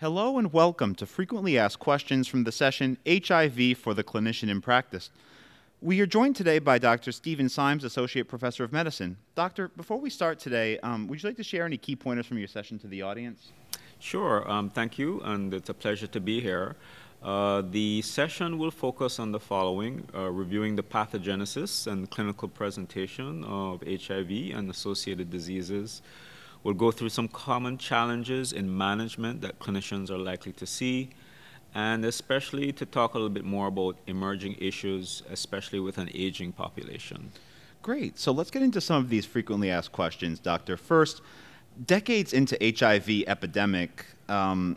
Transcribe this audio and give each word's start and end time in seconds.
Hello 0.00 0.38
and 0.38 0.52
welcome 0.52 0.94
to 0.94 1.06
Frequently 1.06 1.58
Asked 1.58 1.80
Questions 1.80 2.28
from 2.28 2.44
the 2.44 2.52
session 2.52 2.98
HIV 3.04 3.76
for 3.76 3.94
the 3.94 4.04
Clinician 4.04 4.48
in 4.48 4.60
Practice. 4.60 5.10
We 5.82 6.00
are 6.00 6.06
joined 6.06 6.36
today 6.36 6.60
by 6.60 6.78
Dr. 6.78 7.10
Stephen 7.10 7.48
Symes, 7.48 7.82
Associate 7.82 8.22
Professor 8.22 8.62
of 8.62 8.72
Medicine. 8.72 9.16
Doctor, 9.34 9.66
before 9.66 9.98
we 9.98 10.08
start 10.08 10.38
today, 10.38 10.78
um, 10.84 11.08
would 11.08 11.20
you 11.20 11.28
like 11.28 11.36
to 11.38 11.42
share 11.42 11.64
any 11.64 11.78
key 11.78 11.96
pointers 11.96 12.26
from 12.26 12.38
your 12.38 12.46
session 12.46 12.78
to 12.78 12.86
the 12.86 13.02
audience? 13.02 13.50
Sure, 13.98 14.48
um, 14.48 14.70
thank 14.70 15.00
you, 15.00 15.20
and 15.24 15.52
it's 15.52 15.68
a 15.68 15.74
pleasure 15.74 16.06
to 16.06 16.20
be 16.20 16.40
here. 16.40 16.76
Uh, 17.20 17.64
the 17.68 18.00
session 18.02 18.56
will 18.56 18.70
focus 18.70 19.18
on 19.18 19.32
the 19.32 19.40
following 19.40 20.08
uh, 20.14 20.30
reviewing 20.30 20.76
the 20.76 20.82
pathogenesis 20.84 21.88
and 21.88 22.08
clinical 22.08 22.46
presentation 22.46 23.42
of 23.42 23.82
HIV 23.82 24.30
and 24.54 24.70
associated 24.70 25.28
diseases 25.28 26.02
We'll 26.68 26.76
go 26.76 26.90
through 26.90 27.08
some 27.08 27.28
common 27.28 27.78
challenges 27.78 28.52
in 28.52 28.76
management 28.76 29.40
that 29.40 29.58
clinicians 29.58 30.10
are 30.10 30.18
likely 30.18 30.52
to 30.52 30.66
see, 30.66 31.08
and 31.74 32.04
especially 32.04 32.72
to 32.72 32.84
talk 32.84 33.14
a 33.14 33.16
little 33.16 33.30
bit 33.30 33.46
more 33.46 33.68
about 33.68 33.96
emerging 34.06 34.56
issues, 34.58 35.22
especially 35.30 35.80
with 35.80 35.96
an 35.96 36.10
aging 36.12 36.52
population. 36.52 37.32
Great. 37.80 38.18
So 38.18 38.32
let's 38.32 38.50
get 38.50 38.60
into 38.60 38.82
some 38.82 39.02
of 39.02 39.08
these 39.08 39.24
frequently 39.24 39.70
asked 39.70 39.92
questions, 39.92 40.40
Doctor. 40.40 40.76
First, 40.76 41.22
decades 41.86 42.34
into 42.34 42.54
HIV 42.60 43.22
epidemic, 43.26 44.04
um, 44.28 44.76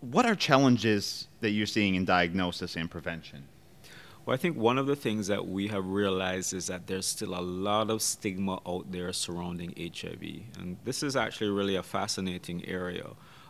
what 0.00 0.24
are 0.24 0.34
challenges 0.34 1.28
that 1.40 1.50
you're 1.50 1.66
seeing 1.66 1.94
in 1.94 2.06
diagnosis 2.06 2.74
and 2.74 2.90
prevention? 2.90 3.44
Well, 4.28 4.34
I 4.34 4.36
think 4.36 4.58
one 4.58 4.76
of 4.76 4.86
the 4.86 4.94
things 4.94 5.28
that 5.28 5.48
we 5.48 5.68
have 5.68 5.86
realized 5.86 6.52
is 6.52 6.66
that 6.66 6.86
there's 6.86 7.06
still 7.06 7.34
a 7.34 7.40
lot 7.40 7.88
of 7.88 8.02
stigma 8.02 8.60
out 8.68 8.92
there 8.92 9.10
surrounding 9.14 9.72
HIV. 9.78 10.22
And 10.58 10.76
this 10.84 11.02
is 11.02 11.16
actually 11.16 11.48
really 11.48 11.76
a 11.76 11.82
fascinating 11.82 12.62
area. 12.68 13.06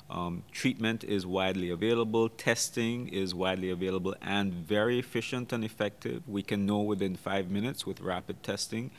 Um, 0.09 0.45
treatment 0.53 1.03
is 1.03 1.27
widely 1.27 1.71
available, 1.71 2.29
testing 2.29 3.09
is 3.09 3.35
widely 3.35 3.71
available, 3.71 4.15
and 4.23 4.55
very 4.55 5.01
efficient 5.01 5.53
and 5.53 5.65
effective. 5.65 6.23
We 6.29 6.45
can 6.45 6.65
know 6.65 6.79
within 6.79 7.17
five 7.17 7.51
minutes 7.51 7.85
with 7.85 8.01
rapid 8.01 8.45
testing 8.45 8.93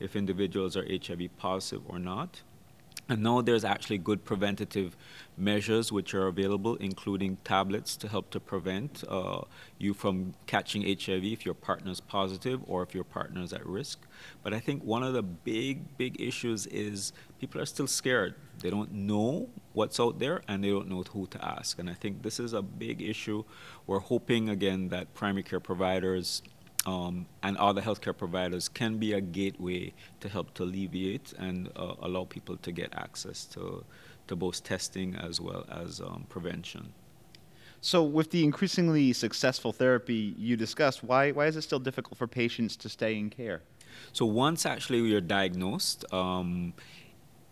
if 0.00 0.16
individuals 0.16 0.74
are 0.74 0.86
HIV 0.88 1.36
positive 1.36 1.82
or 1.86 1.98
not. 1.98 2.40
And 3.08 3.22
now 3.22 3.40
there's 3.40 3.64
actually 3.64 3.98
good 3.98 4.24
preventative 4.24 4.96
measures 5.36 5.92
which 5.92 6.12
are 6.12 6.26
available, 6.26 6.74
including 6.76 7.36
tablets 7.44 7.96
to 7.98 8.08
help 8.08 8.30
to 8.30 8.40
prevent 8.40 9.04
uh, 9.08 9.42
you 9.78 9.94
from 9.94 10.34
catching 10.46 10.82
HIV 10.82 11.24
if 11.24 11.44
your 11.44 11.54
partner 11.54 11.92
is 11.92 12.00
positive 12.00 12.60
or 12.66 12.82
if 12.82 12.94
your 12.94 13.04
partner 13.04 13.42
is 13.42 13.52
at 13.52 13.64
risk. 13.64 14.00
But 14.42 14.52
I 14.54 14.58
think 14.58 14.82
one 14.82 15.04
of 15.04 15.12
the 15.12 15.22
big, 15.22 15.96
big 15.96 16.20
issues 16.20 16.66
is 16.66 17.12
people 17.38 17.60
are 17.60 17.66
still 17.66 17.86
scared. 17.86 18.34
They 18.58 18.70
don't 18.70 18.92
know 18.92 19.50
what's 19.72 20.00
out 20.00 20.18
there 20.18 20.42
and 20.48 20.64
they 20.64 20.70
don't 20.70 20.88
know 20.88 21.04
who 21.04 21.28
to 21.28 21.44
ask. 21.44 21.78
And 21.78 21.88
I 21.88 21.94
think 21.94 22.22
this 22.22 22.40
is 22.40 22.54
a 22.54 22.62
big 22.62 23.02
issue. 23.02 23.44
We're 23.86 24.00
hoping, 24.00 24.48
again, 24.48 24.88
that 24.88 25.14
primary 25.14 25.44
care 25.44 25.60
providers 25.60 26.42
um, 26.86 27.26
and 27.42 27.56
other 27.56 27.82
healthcare 27.82 28.16
providers 28.16 28.68
can 28.68 28.96
be 28.96 29.12
a 29.12 29.20
gateway 29.20 29.92
to 30.20 30.28
help 30.28 30.54
to 30.54 30.62
alleviate 30.62 31.32
and 31.36 31.68
uh, 31.76 31.94
allow 32.00 32.24
people 32.24 32.56
to 32.58 32.72
get 32.72 32.94
access 32.94 33.44
to, 33.46 33.84
to 34.28 34.36
both 34.36 34.62
testing 34.62 35.16
as 35.16 35.40
well 35.40 35.66
as 35.68 36.00
um, 36.00 36.26
prevention. 36.28 36.92
So, 37.80 38.02
with 38.02 38.30
the 38.30 38.42
increasingly 38.42 39.12
successful 39.12 39.72
therapy 39.72 40.34
you 40.38 40.56
discussed, 40.56 41.04
why, 41.04 41.32
why 41.32 41.46
is 41.46 41.56
it 41.56 41.62
still 41.62 41.78
difficult 41.78 42.16
for 42.16 42.26
patients 42.26 42.76
to 42.76 42.88
stay 42.88 43.18
in 43.18 43.30
care? 43.30 43.62
So, 44.12 44.24
once 44.24 44.64
actually 44.64 45.00
you're 45.00 45.20
diagnosed, 45.20 46.04
um, 46.12 46.72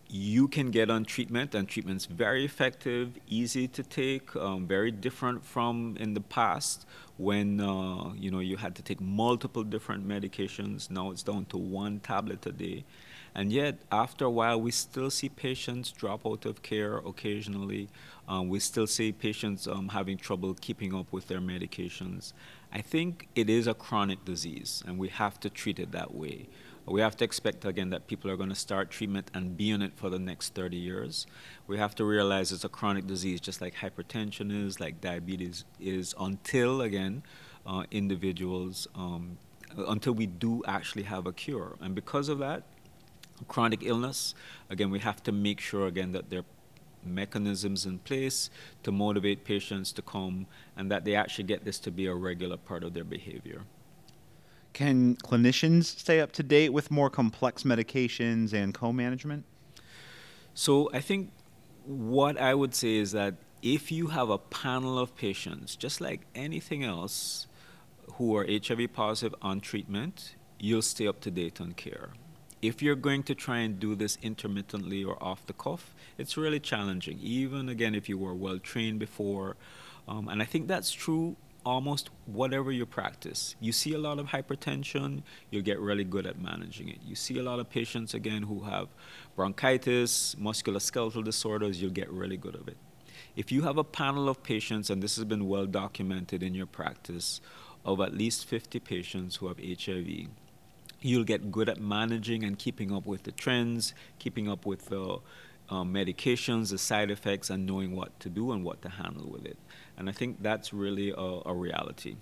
you 0.09 0.47
can 0.47 0.71
get 0.71 0.89
on 0.89 1.03
treatment, 1.03 1.55
and 1.55 1.67
treatment's 1.67 2.05
very 2.05 2.45
effective, 2.45 3.17
easy 3.27 3.67
to 3.69 3.83
take, 3.83 4.35
um, 4.35 4.67
very 4.67 4.91
different 4.91 5.43
from 5.43 5.97
in 5.99 6.13
the 6.13 6.21
past 6.21 6.85
when 7.17 7.59
uh, 7.61 8.13
you 8.13 8.29
know 8.29 8.39
you 8.39 8.57
had 8.57 8.75
to 8.75 8.81
take 8.81 9.01
multiple 9.01 9.63
different 9.63 10.07
medications. 10.07 10.89
Now 10.91 11.11
it's 11.11 11.23
down 11.23 11.45
to 11.45 11.57
one 11.57 11.99
tablet 11.99 12.45
a 12.45 12.51
day, 12.51 12.83
and 13.33 13.51
yet 13.51 13.79
after 13.91 14.25
a 14.25 14.29
while 14.29 14.61
we 14.61 14.71
still 14.71 15.09
see 15.09 15.29
patients 15.29 15.91
drop 15.91 16.25
out 16.25 16.45
of 16.45 16.61
care 16.61 16.97
occasionally. 16.97 17.89
Um, 18.27 18.49
we 18.49 18.59
still 18.59 18.87
see 18.87 19.11
patients 19.11 19.67
um, 19.67 19.89
having 19.89 20.17
trouble 20.17 20.55
keeping 20.55 20.95
up 20.95 21.13
with 21.13 21.27
their 21.27 21.39
medications. 21.39 22.33
I 22.73 22.81
think 22.81 23.27
it 23.35 23.51
is 23.51 23.67
a 23.67 23.75
chronic 23.75 24.25
disease, 24.25 24.83
and 24.87 24.97
we 24.97 25.09
have 25.09 25.39
to 25.41 25.49
treat 25.49 25.77
it 25.79 25.91
that 25.91 26.15
way 26.15 26.47
we 26.87 27.01
have 27.01 27.15
to 27.17 27.25
expect 27.25 27.65
again 27.65 27.89
that 27.89 28.07
people 28.07 28.29
are 28.29 28.37
going 28.37 28.49
to 28.49 28.55
start 28.55 28.91
treatment 28.91 29.31
and 29.33 29.57
be 29.57 29.71
on 29.71 29.81
it 29.81 29.93
for 29.95 30.09
the 30.09 30.19
next 30.19 30.53
30 30.53 30.77
years. 30.77 31.25
We 31.67 31.77
have 31.77 31.95
to 31.95 32.05
realize 32.05 32.51
it's 32.51 32.63
a 32.63 32.69
chronic 32.69 33.07
disease, 33.07 33.41
just 33.41 33.59
like 33.59 33.75
hypertension 33.75 34.65
is, 34.65 34.79
like 34.79 35.01
diabetes 35.01 35.65
is, 35.79 36.13
until 36.19 36.81
again, 36.81 37.23
uh, 37.65 37.85
individuals, 37.89 38.87
um, 38.93 39.37
until 39.75 40.13
we 40.13 40.27
do 40.27 40.63
actually 40.67 41.03
have 41.03 41.25
a 41.25 41.33
cure. 41.33 41.75
And 41.81 41.95
because 41.95 42.29
of 42.29 42.37
that, 42.39 42.63
chronic 43.47 43.81
illness, 43.83 44.35
again, 44.69 44.91
we 44.91 44.99
have 44.99 45.23
to 45.23 45.31
make 45.31 45.59
sure 45.59 45.87
again 45.87 46.11
that 46.11 46.29
there 46.29 46.39
are 46.39 46.45
mechanisms 47.03 47.85
in 47.85 47.99
place 47.99 48.49
to 48.83 48.91
motivate 48.91 49.43
patients 49.43 49.91
to 49.91 50.01
come 50.01 50.45
and 50.77 50.91
that 50.91 51.05
they 51.05 51.15
actually 51.15 51.43
get 51.43 51.65
this 51.65 51.79
to 51.79 51.91
be 51.91 52.05
a 52.05 52.13
regular 52.13 52.57
part 52.57 52.83
of 52.83 52.93
their 52.93 53.03
behavior. 53.03 53.63
Can 54.75 55.15
clinicians 55.15 55.85
stay 55.85 56.19
up 56.19 56.33
to 56.33 56.43
date 56.43 56.73
with 56.73 56.91
more 56.91 57.09
complex 57.09 57.63
medications 57.63 58.51
and 58.51 58.73
co 58.73 58.91
management? 58.91 59.45
So, 60.53 60.89
I 60.93 60.99
think 60.99 61.31
what 61.85 62.37
I 62.37 62.53
would 62.53 62.75
say 62.75 62.97
is 62.97 63.13
that 63.13 63.35
if 63.61 63.89
you 63.89 64.07
have 64.07 64.29
a 64.29 64.37
panel 64.37 64.99
of 64.99 65.15
patients, 65.15 65.77
just 65.77 66.01
like 66.01 66.27
anything 66.35 66.83
else, 66.83 67.47
who 68.15 68.35
are 68.35 68.45
HIV 68.45 68.91
positive 68.91 69.33
on 69.41 69.61
treatment, 69.61 70.35
you'll 70.59 70.81
stay 70.81 71.07
up 71.07 71.21
to 71.21 71.31
date 71.31 71.61
on 71.61 71.71
care. 71.71 72.09
If 72.61 72.81
you're 72.81 72.95
going 72.95 73.23
to 73.23 73.35
try 73.35 73.59
and 73.59 73.79
do 73.79 73.95
this 73.95 74.17
intermittently 74.21 75.05
or 75.05 75.15
off 75.23 75.47
the 75.47 75.53
cuff, 75.53 75.95
it's 76.17 76.35
really 76.35 76.59
challenging, 76.59 77.17
even 77.21 77.69
again 77.69 77.95
if 77.95 78.09
you 78.09 78.17
were 78.17 78.33
well 78.33 78.59
trained 78.59 78.99
before. 78.99 79.55
Um, 80.05 80.27
and 80.27 80.41
I 80.41 80.45
think 80.45 80.67
that's 80.67 80.91
true 80.91 81.37
almost 81.65 82.09
whatever 82.25 82.71
you 82.71 82.85
practice. 82.85 83.55
You 83.59 83.71
see 83.71 83.93
a 83.93 83.97
lot 83.97 84.19
of 84.19 84.27
hypertension, 84.27 85.23
you'll 85.49 85.63
get 85.63 85.79
really 85.79 86.03
good 86.03 86.27
at 86.27 86.39
managing 86.39 86.89
it. 86.89 86.99
You 87.05 87.15
see 87.15 87.39
a 87.39 87.43
lot 87.43 87.59
of 87.59 87.69
patients, 87.69 88.13
again, 88.13 88.43
who 88.43 88.61
have 88.61 88.87
bronchitis, 89.35 90.35
musculoskeletal 90.35 91.23
disorders, 91.23 91.81
you'll 91.81 91.91
get 91.91 92.09
really 92.11 92.37
good 92.37 92.55
at 92.55 92.67
it. 92.67 92.77
If 93.35 93.51
you 93.51 93.63
have 93.63 93.77
a 93.77 93.83
panel 93.83 94.29
of 94.29 94.43
patients, 94.43 94.89
and 94.89 95.01
this 95.01 95.15
has 95.15 95.25
been 95.25 95.47
well 95.47 95.65
documented 95.65 96.43
in 96.43 96.53
your 96.53 96.67
practice, 96.67 97.41
of 97.83 97.99
at 97.99 98.13
least 98.13 98.45
50 98.45 98.79
patients 98.79 99.37
who 99.37 99.47
have 99.47 99.57
HIV, 99.59 100.27
you'll 101.01 101.23
get 101.23 101.51
good 101.51 101.69
at 101.69 101.79
managing 101.79 102.43
and 102.43 102.57
keeping 102.57 102.91
up 102.91 103.05
with 103.05 103.23
the 103.23 103.31
trends, 103.31 103.93
keeping 104.19 104.47
up 104.49 104.65
with 104.65 104.85
the 104.85 105.19
um, 105.69 105.93
medications, 105.93 106.71
the 106.71 106.77
side 106.77 107.11
effects, 107.11 107.49
and 107.49 107.65
knowing 107.65 107.95
what 107.95 108.19
to 108.19 108.29
do 108.29 108.51
and 108.51 108.63
what 108.63 108.81
to 108.81 108.89
handle 108.89 109.29
with 109.29 109.45
it. 109.45 109.57
And 109.97 110.09
I 110.09 110.11
think 110.11 110.41
that's 110.41 110.73
really 110.73 111.11
a, 111.11 111.41
a 111.45 111.53
reality. 111.53 112.15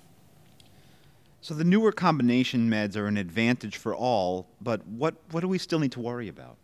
So 1.41 1.53
the 1.53 1.65
newer 1.65 1.91
combination 1.91 2.69
meds 2.69 2.95
are 2.95 3.07
an 3.07 3.17
advantage 3.17 3.75
for 3.75 3.93
all, 3.93 4.47
but 4.61 4.87
what, 4.87 5.15
what 5.31 5.41
do 5.41 5.47
we 5.49 5.57
still 5.57 5.79
need 5.79 5.91
to 5.91 5.99
worry 5.99 6.29
about? 6.29 6.55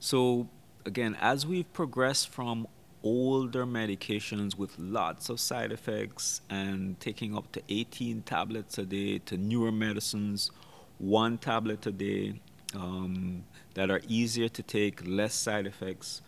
So 0.00 0.48
again, 0.86 1.16
as 1.20 1.46
we've 1.46 1.70
progressed 1.72 2.30
from 2.30 2.66
older 3.04 3.66
medications 3.66 4.56
with 4.56 4.78
lots 4.78 5.28
of 5.28 5.40
side 5.40 5.72
effects 5.72 6.40
and 6.48 6.98
taking 7.00 7.36
up 7.36 7.50
to 7.52 7.62
18 7.68 8.22
tablets 8.22 8.78
a 8.78 8.84
day 8.84 9.18
to 9.18 9.36
newer 9.36 9.72
medicines, 9.72 10.50
one 10.98 11.36
tablet 11.36 11.84
a 11.86 11.92
day 11.92 12.40
um, 12.74 13.44
that 13.74 13.90
are 13.90 14.00
easier 14.08 14.48
to 14.48 14.62
take, 14.62 15.06
less 15.06 15.34
side 15.34 15.66
effects. 15.66 16.22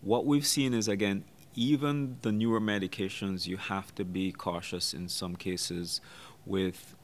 What 0.00 0.26
we've 0.26 0.46
seen 0.46 0.74
is 0.74 0.88
again 0.88 1.24
even 1.58 2.18
the 2.22 2.30
newer 2.30 2.60
medications, 2.60 3.48
you 3.48 3.56
have 3.56 3.92
to 3.96 4.04
be 4.04 4.30
cautious 4.30 4.94
in 4.94 5.08
some 5.08 5.34
cases 5.34 6.00
with 6.46 6.94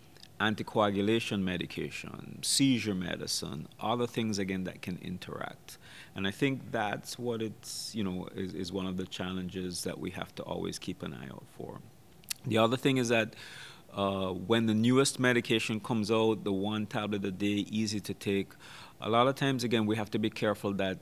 anticoagulation 0.41 1.43
medication, 1.43 2.39
seizure 2.43 2.95
medicine, 2.95 3.67
other 3.81 4.07
things 4.07 4.39
again 4.39 4.63
that 4.65 4.81
can 4.81 4.99
interact. 5.03 5.79
And 6.15 6.27
I 6.27 6.31
think 6.31 6.71
that's 6.71 7.19
what 7.19 7.43
it's, 7.43 7.95
you 7.95 8.05
know, 8.05 8.29
is, 8.37 8.55
is 8.55 8.73
one 8.73 8.87
of 8.87 8.97
the 8.97 9.07
challenges 9.07 9.83
that 9.83 9.99
we 9.99 10.11
have 10.11 10.33
to 10.37 10.43
always 10.45 10.79
keep 10.79 11.03
an 11.03 11.15
eye 11.15 11.29
out 11.33 11.45
for. 11.57 11.81
The 12.47 12.59
other 12.59 12.77
thing 12.77 12.99
is 12.99 13.09
that 13.09 13.35
uh, 13.95 14.29
when 14.33 14.67
the 14.67 14.75
newest 14.75 15.19
medication 15.19 15.81
comes 15.81 16.11
out, 16.11 16.45
the 16.45 16.53
one 16.53 16.87
tablet 16.87 17.25
a 17.25 17.31
day, 17.31 17.65
easy 17.71 18.01
to 18.01 18.15
take, 18.15 18.53
a 19.01 19.09
lot 19.09 19.27
of 19.29 19.35
times, 19.35 19.65
again, 19.65 19.87
we 19.87 19.97
have 19.97 20.11
to 20.11 20.19
be 20.19 20.31
careful 20.31 20.73
that 20.75 20.99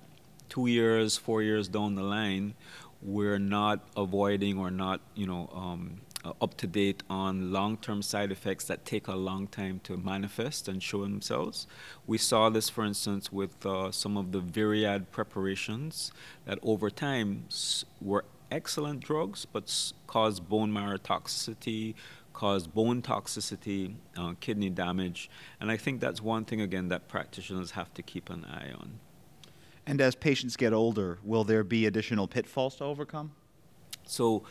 two 0.48 0.66
years, 0.66 1.16
four 1.16 1.42
years 1.42 1.68
down 1.68 1.94
the 1.94 2.02
line, 2.02 2.54
we're 3.00 3.38
not 3.38 3.80
avoiding 3.96 4.58
or 4.58 4.70
not, 4.70 5.00
you 5.14 5.26
know, 5.26 5.50
um, 5.54 6.00
uh, 6.24 6.32
up 6.40 6.56
to 6.56 6.66
date 6.66 7.02
on 7.10 7.52
long-term 7.52 8.00
side 8.02 8.30
effects 8.30 8.64
that 8.66 8.84
take 8.84 9.08
a 9.08 9.16
long 9.16 9.48
time 9.48 9.80
to 9.82 9.96
manifest 9.96 10.68
and 10.68 10.82
show 10.82 11.02
themselves. 11.02 11.66
We 12.06 12.18
saw 12.18 12.48
this, 12.48 12.68
for 12.68 12.84
instance, 12.84 13.32
with 13.32 13.66
uh, 13.66 13.90
some 13.90 14.16
of 14.16 14.30
the 14.30 14.40
Viread 14.40 15.10
preparations 15.10 16.12
that 16.44 16.58
over 16.62 16.90
time 16.90 17.46
were 18.00 18.24
excellent 18.52 19.00
drugs, 19.00 19.46
but 19.46 19.64
s- 19.64 19.94
cause 20.06 20.38
bone 20.38 20.72
marrow 20.72 20.98
toxicity, 20.98 21.94
cause 22.32 22.66
bone 22.66 23.02
toxicity, 23.02 23.94
uh, 24.16 24.34
kidney 24.40 24.70
damage. 24.70 25.30
And 25.60 25.70
I 25.70 25.76
think 25.76 26.00
that's 26.00 26.20
one 26.20 26.44
thing, 26.44 26.60
again, 26.60 26.88
that 26.88 27.08
practitioners 27.08 27.72
have 27.72 27.92
to 27.94 28.02
keep 28.02 28.30
an 28.30 28.44
eye 28.44 28.72
on. 28.72 29.00
And 29.86 30.00
as 30.00 30.14
patients 30.14 30.56
get 30.56 30.72
older, 30.72 31.18
will 31.24 31.44
there 31.44 31.64
be 31.64 31.86
additional 31.86 32.28
pitfalls 32.28 32.76
to 32.76 32.84
overcome? 32.84 33.32
So, 34.04 34.44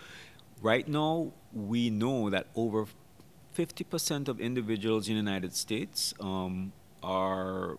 right 0.62 0.88
now, 0.88 1.34
we 1.54 1.90
know 1.90 2.30
that 2.30 2.48
over 2.56 2.86
50% 3.56 4.28
of 4.28 4.40
individuals 4.40 5.08
in 5.08 5.16
the 5.16 5.20
United 5.20 5.54
States 5.54 6.14
um, 6.20 6.74
are 7.04 7.78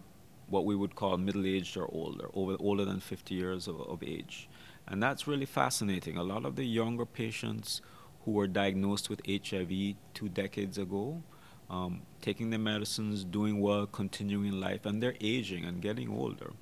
what 0.48 0.64
we 0.66 0.76
would 0.76 0.94
call 0.94 1.16
middle 1.16 1.46
aged 1.46 1.76
or 1.76 1.88
older, 1.92 2.28
over, 2.34 2.56
older 2.60 2.84
than 2.84 3.00
50 3.00 3.34
years 3.34 3.68
of, 3.68 3.80
of 3.80 4.02
age. 4.02 4.48
And 4.86 5.02
that's 5.02 5.26
really 5.26 5.46
fascinating. 5.46 6.16
A 6.16 6.22
lot 6.22 6.44
of 6.44 6.56
the 6.56 6.64
younger 6.64 7.06
patients 7.06 7.80
who 8.24 8.32
were 8.32 8.46
diagnosed 8.46 9.10
with 9.10 9.20
HIV 9.26 9.94
two 10.14 10.28
decades 10.28 10.78
ago, 10.78 11.22
um, 11.70 12.02
taking 12.20 12.50
their 12.50 12.58
medicines, 12.58 13.24
doing 13.24 13.60
well, 13.60 13.86
continuing 13.86 14.60
life, 14.60 14.86
and 14.86 15.02
they're 15.02 15.16
aging 15.20 15.64
and 15.64 15.80
getting 15.80 16.10
older. 16.10 16.52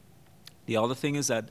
The 0.66 0.76
other 0.76 0.94
thing 0.94 1.16
is 1.16 1.26
that 1.28 1.50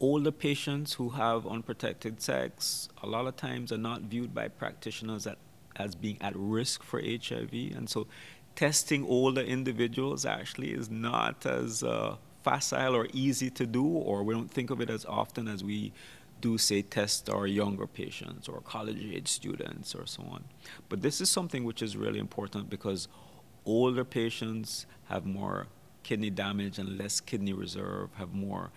older 0.00 0.30
patients 0.30 0.94
who 0.94 1.10
have 1.10 1.46
unprotected 1.46 2.20
sex 2.20 2.88
a 3.02 3.06
lot 3.06 3.26
of 3.26 3.36
times 3.36 3.72
are 3.72 3.78
not 3.78 4.02
viewed 4.02 4.34
by 4.34 4.48
practitioners 4.48 5.26
at, 5.26 5.38
as 5.76 5.94
being 5.94 6.18
at 6.20 6.34
risk 6.36 6.82
for 6.82 7.00
HIV. 7.00 7.52
And 7.52 7.88
so 7.88 8.06
testing 8.54 9.04
older 9.06 9.40
individuals 9.40 10.26
actually 10.26 10.72
is 10.72 10.90
not 10.90 11.46
as 11.46 11.82
uh, 11.82 12.16
facile 12.42 12.94
or 12.94 13.08
easy 13.12 13.50
to 13.50 13.66
do, 13.66 13.84
or 13.84 14.22
we 14.22 14.34
don't 14.34 14.50
think 14.50 14.70
of 14.70 14.80
it 14.80 14.90
as 14.90 15.04
often 15.06 15.48
as 15.48 15.64
we 15.64 15.92
do, 16.40 16.58
say, 16.58 16.82
test 16.82 17.30
our 17.30 17.46
younger 17.46 17.86
patients 17.86 18.48
or 18.48 18.60
college 18.60 19.02
age 19.02 19.28
students 19.28 19.94
or 19.94 20.06
so 20.06 20.22
on. 20.30 20.44
But 20.88 21.02
this 21.02 21.20
is 21.20 21.30
something 21.30 21.64
which 21.64 21.82
is 21.82 21.96
really 21.96 22.18
important 22.18 22.68
because 22.70 23.08
older 23.64 24.04
patients 24.04 24.86
have 25.08 25.24
more 25.26 25.66
kidney 26.02 26.30
damage 26.30 26.78
and 26.78 26.98
less 26.98 27.20
kidney 27.20 27.52
reserve, 27.52 28.10
have 28.14 28.32
more 28.32 28.70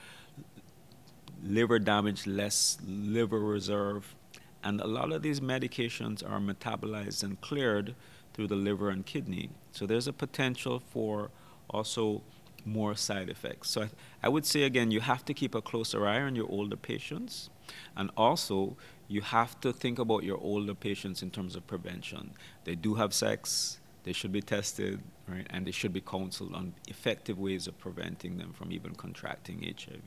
liver 1.43 1.79
damage, 1.79 2.25
less 2.25 2.77
liver 2.85 3.39
reserve. 3.39 4.15
And 4.63 4.81
a 4.81 4.87
lot 4.87 5.11
of 5.11 5.21
these 5.21 5.39
medications 5.39 6.27
are 6.27 6.39
metabolized 6.39 7.23
and 7.23 7.39
cleared 7.41 7.95
through 8.33 8.47
the 8.47 8.55
liver 8.55 8.89
and 8.89 9.05
kidney. 9.05 9.49
So 9.71 9.85
there's 9.85 10.07
a 10.07 10.13
potential 10.13 10.79
for 10.79 11.29
also 11.69 12.23
more 12.65 12.95
side 12.95 13.29
effects. 13.29 13.69
So 13.69 13.83
I, 13.83 13.89
I, 14.23 14.29
would 14.29 14.45
say 14.45 14.63
again, 14.63 14.91
you 14.91 15.01
have 15.01 15.25
to 15.25 15.33
keep 15.33 15.55
a 15.55 15.61
closer 15.61 16.07
eye 16.07 16.21
on 16.21 16.35
your 16.35 16.49
older 16.49 16.75
patients, 16.75 17.49
and 17.95 18.09
also 18.15 18.77
you 19.07 19.21
have 19.21 19.59
to 19.61 19.73
think 19.73 19.99
about 19.99 20.23
your 20.23 20.37
older 20.37 20.75
patients 20.75 21.21
in 21.21 21.31
terms 21.31 21.55
of 21.55 21.65
prevention. 21.67 22.31
They 22.63 22.75
do 22.75 22.95
have 22.95 23.13
sex, 23.13 23.79
they 24.03 24.13
should 24.13 24.31
be 24.31 24.41
tested, 24.41 25.01
right, 25.27 25.47
and 25.49 25.65
they 25.65 25.71
should 25.71 25.93
be 25.93 26.01
counseled 26.01 26.53
on 26.53 26.73
effective 26.87 27.37
ways 27.37 27.67
of 27.67 27.77
preventing 27.77 28.37
them 28.37 28.53
from 28.53 28.71
even 28.71 28.95
contracting 28.95 29.61
HIV. 29.63 30.01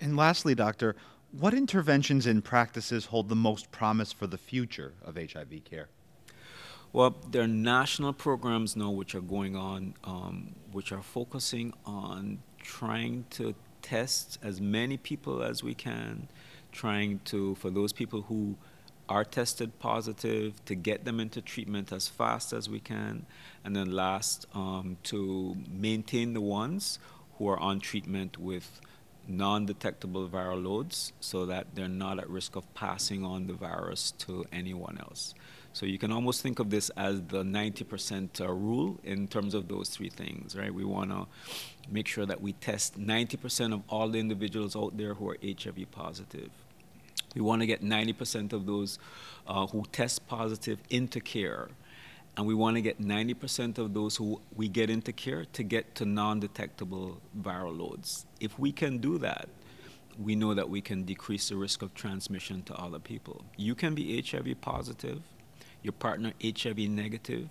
And 0.00 0.16
lastly, 0.16 0.54
doctor, 0.54 0.94
what 1.32 1.52
interventions 1.52 2.26
and 2.26 2.42
practices 2.42 3.06
hold 3.06 3.28
the 3.28 3.36
most 3.36 3.70
promise 3.70 4.12
for 4.12 4.26
the 4.26 4.38
future 4.38 4.94
of 5.04 5.16
HIV 5.16 5.64
care? 5.64 5.88
Well, 6.90 7.14
there 7.30 7.42
are 7.42 7.46
national 7.48 8.14
programs 8.14 8.74
now 8.74 8.90
which 8.90 9.14
are 9.14 9.20
going 9.20 9.54
on, 9.54 9.94
um, 10.04 10.54
which 10.72 10.90
are 10.90 11.02
focusing 11.02 11.74
on 11.84 12.38
trying 12.62 13.26
to 13.30 13.54
test 13.82 14.38
as 14.42 14.58
many 14.58 14.96
people 14.96 15.42
as 15.42 15.62
we 15.62 15.74
can, 15.74 16.28
trying 16.72 17.20
to, 17.26 17.56
for 17.56 17.68
those 17.68 17.92
people 17.92 18.22
who 18.22 18.56
are 19.06 19.22
tested 19.22 19.78
positive, 19.78 20.64
to 20.64 20.74
get 20.74 21.04
them 21.04 21.20
into 21.20 21.42
treatment 21.42 21.92
as 21.92 22.08
fast 22.08 22.54
as 22.54 22.70
we 22.70 22.80
can, 22.80 23.26
and 23.64 23.76
then 23.76 23.92
last, 23.92 24.46
um, 24.54 24.96
to 25.02 25.56
maintain 25.70 26.32
the 26.32 26.40
ones 26.40 26.98
who 27.36 27.48
are 27.48 27.58
on 27.58 27.80
treatment 27.80 28.38
with 28.38 28.80
non 29.26 29.66
detectable 29.66 30.26
viral 30.26 30.64
loads 30.64 31.12
so 31.20 31.44
that 31.44 31.66
they're 31.74 31.86
not 31.86 32.18
at 32.18 32.30
risk 32.30 32.56
of 32.56 32.72
passing 32.72 33.26
on 33.26 33.46
the 33.46 33.52
virus 33.52 34.12
to 34.12 34.46
anyone 34.50 34.96
else. 34.98 35.34
So 35.78 35.86
you 35.86 35.96
can 35.96 36.10
almost 36.10 36.42
think 36.42 36.58
of 36.58 36.70
this 36.70 36.90
as 36.96 37.22
the 37.22 37.44
90% 37.44 38.40
uh, 38.40 38.52
rule 38.52 38.98
in 39.04 39.28
terms 39.28 39.54
of 39.54 39.68
those 39.68 39.88
three 39.88 40.08
things, 40.08 40.56
right? 40.56 40.74
We 40.74 40.84
want 40.84 41.12
to 41.12 41.28
make 41.88 42.08
sure 42.08 42.26
that 42.26 42.40
we 42.40 42.54
test 42.54 42.98
90% 42.98 43.72
of 43.72 43.82
all 43.88 44.08
the 44.08 44.18
individuals 44.18 44.74
out 44.74 44.96
there 44.96 45.14
who 45.14 45.30
are 45.30 45.36
HIV 45.40 45.92
positive. 45.92 46.50
We 47.36 47.42
want 47.42 47.62
to 47.62 47.66
get 47.66 47.80
90% 47.80 48.52
of 48.52 48.66
those 48.66 48.98
uh, 49.46 49.68
who 49.68 49.84
test 49.92 50.26
positive 50.26 50.80
into 50.90 51.20
care. 51.20 51.68
And 52.36 52.44
we 52.44 52.54
want 52.54 52.74
to 52.74 52.82
get 52.82 53.00
90% 53.00 53.78
of 53.78 53.94
those 53.94 54.16
who 54.16 54.40
we 54.56 54.66
get 54.66 54.90
into 54.90 55.12
care 55.12 55.44
to 55.44 55.62
get 55.62 55.94
to 55.94 56.04
non 56.04 56.40
detectable 56.40 57.20
viral 57.40 57.78
loads. 57.78 58.26
If 58.40 58.58
we 58.58 58.72
can 58.72 58.98
do 58.98 59.16
that, 59.18 59.48
we 60.20 60.34
know 60.34 60.54
that 60.54 60.68
we 60.68 60.80
can 60.80 61.04
decrease 61.04 61.50
the 61.50 61.54
risk 61.54 61.82
of 61.82 61.94
transmission 61.94 62.64
to 62.64 62.74
other 62.74 62.98
people. 62.98 63.44
You 63.56 63.76
can 63.76 63.94
be 63.94 64.20
HIV 64.20 64.60
positive, 64.60 65.22
your 65.82 65.92
partner 65.92 66.32
HIV 66.42 66.78
negative. 66.78 67.48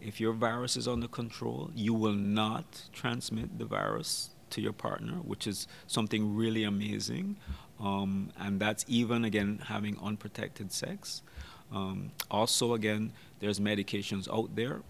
If 0.00 0.20
your 0.20 0.32
virus 0.32 0.76
is 0.76 0.88
under 0.88 1.08
control, 1.08 1.70
you 1.74 1.92
will 1.92 2.14
not 2.14 2.82
transmit 2.92 3.58
the 3.58 3.66
virus 3.66 4.30
to 4.50 4.60
your 4.60 4.72
partner, 4.72 5.14
which 5.16 5.46
is 5.46 5.68
something 5.86 6.34
really 6.34 6.64
amazing. 6.64 7.36
Um, 7.78 8.30
and 8.38 8.60
that's 8.60 8.84
even, 8.88 9.24
again, 9.24 9.60
having 9.66 9.98
unprotected 10.02 10.72
sex. 10.72 11.22
Um, 11.72 12.12
also, 12.30 12.74
again, 12.74 13.12
there's 13.38 13.60
medications 13.60 14.28
out 14.32 14.56
there 14.56 14.82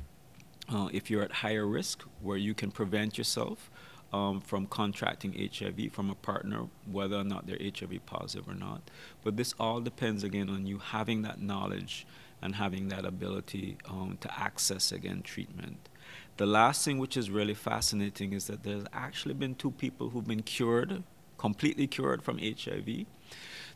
uh, 0.73 0.89
if 0.93 1.11
you're 1.11 1.23
at 1.23 1.33
higher 1.33 1.67
risk 1.67 2.05
where 2.21 2.37
you 2.37 2.55
can 2.55 2.71
prevent 2.71 3.19
yourself 3.19 3.71
um, 4.13 4.41
from 4.41 4.67
contracting 4.67 5.33
HIV 5.33 5.93
from 5.93 6.11
a 6.11 6.15
partner, 6.15 6.67
whether 6.91 7.17
or 7.17 7.25
not 7.25 7.47
they're 7.47 7.59
HIV 7.61 8.07
positive 8.07 8.49
or 8.49 8.55
not. 8.55 8.83
But 9.23 9.37
this 9.37 9.55
all 9.61 9.81
depends, 9.81 10.25
again, 10.25 10.49
on 10.49 10.67
you 10.67 10.79
having 10.79 11.23
that 11.23 11.41
knowledge 11.41 12.07
and 12.43 12.55
having 12.57 12.89
that 12.89 13.05
ability 13.05 13.77
um, 13.89 14.19
to 14.21 14.41
access, 14.41 14.93
again, 14.93 15.23
treatment. 15.23 15.89
The 16.37 16.47
last 16.47 16.85
thing 16.85 16.99
which 16.99 17.17
is 17.17 17.31
really 17.31 17.55
fascinating 17.55 18.33
is 18.33 18.47
that 18.47 18.63
there's 18.63 18.85
actually 18.93 19.35
been 19.35 19.55
two 19.55 19.73
people 19.73 20.11
who've 20.11 20.27
been 20.27 20.43
cured, 20.43 21.03
completely 21.37 21.87
cured 21.87 22.23
from 22.23 22.39
HIV 22.39 23.07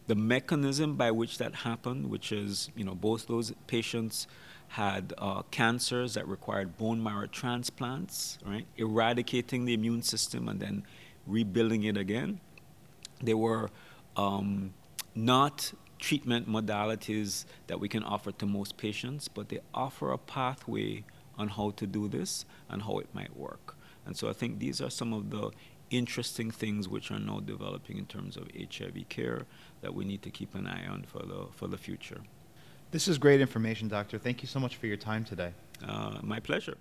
the 0.06 0.14
mechanism 0.14 0.96
by 0.96 1.10
which 1.10 1.38
that 1.38 1.54
happened, 1.54 2.10
which 2.10 2.30
is, 2.32 2.70
you 2.76 2.84
know, 2.84 2.94
both 2.94 3.26
those 3.26 3.52
patients 3.66 4.26
had 4.68 5.14
uh, 5.18 5.42
cancers 5.50 6.14
that 6.14 6.26
required 6.26 6.76
bone 6.76 7.02
marrow 7.02 7.26
transplants, 7.26 8.38
right? 8.44 8.66
Eradicating 8.76 9.64
the 9.64 9.72
immune 9.72 10.02
system 10.02 10.48
and 10.48 10.60
then 10.60 10.84
rebuilding 11.26 11.84
it 11.84 11.96
again. 11.96 12.40
They 13.22 13.34
were 13.34 13.70
um, 14.16 14.74
not 15.14 15.72
treatment 16.04 16.46
modalities 16.46 17.46
that 17.66 17.80
we 17.80 17.88
can 17.88 18.02
offer 18.02 18.30
to 18.30 18.44
most 18.44 18.76
patients, 18.76 19.26
but 19.26 19.48
they 19.48 19.60
offer 19.72 20.12
a 20.12 20.18
pathway 20.18 21.02
on 21.38 21.48
how 21.48 21.70
to 21.70 21.86
do 21.86 22.08
this 22.08 22.44
and 22.68 22.82
how 22.82 22.98
it 22.98 23.08
might 23.14 23.34
work. 23.34 23.74
And 24.04 24.14
so 24.14 24.28
I 24.28 24.34
think 24.34 24.58
these 24.58 24.82
are 24.82 24.90
some 24.90 25.14
of 25.14 25.30
the 25.30 25.50
interesting 25.88 26.50
things 26.50 26.88
which 26.88 27.10
are 27.10 27.18
now 27.18 27.40
developing 27.40 27.96
in 27.96 28.04
terms 28.04 28.36
of 28.36 28.44
HIV 28.54 29.08
care 29.08 29.46
that 29.80 29.94
we 29.94 30.04
need 30.04 30.20
to 30.22 30.30
keep 30.30 30.54
an 30.54 30.66
eye 30.66 30.86
on 30.86 31.04
for 31.04 31.20
the, 31.20 31.46
for 31.52 31.68
the 31.68 31.78
future. 31.78 32.20
This 32.90 33.08
is 33.08 33.16
great 33.16 33.40
information, 33.40 33.88
Doctor. 33.88 34.18
Thank 34.18 34.42
you 34.42 34.48
so 34.48 34.60
much 34.60 34.76
for 34.76 34.86
your 34.86 34.98
time 34.98 35.24
today. 35.24 35.52
Uh, 35.82 36.18
my 36.22 36.38
pleasure. 36.38 36.76